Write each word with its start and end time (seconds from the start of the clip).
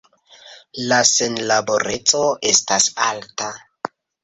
La 0.91 0.97
senlaboreco 1.09 2.23
estas 2.55 2.91
alta. 3.11 3.53